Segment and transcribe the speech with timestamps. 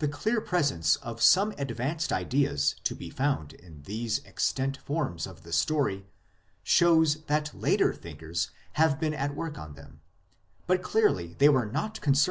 [0.00, 5.44] The clear presence of some advanced ideas to be found in these extant forms of
[5.44, 6.04] the story
[6.64, 10.00] shows that later thinkers have been at work on them,
[10.66, 12.30] but clearly they were not concerned to